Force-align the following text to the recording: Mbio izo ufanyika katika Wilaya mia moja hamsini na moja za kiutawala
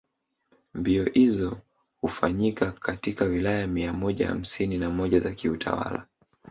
Mbio 0.73 1.07
izo 1.13 1.57
ufanyika 2.01 2.71
katika 2.71 3.25
Wilaya 3.25 3.67
mia 3.67 3.93
moja 3.93 4.27
hamsini 4.27 4.77
na 4.77 4.89
moja 4.89 5.19
za 5.19 5.31
kiutawala 5.31 6.07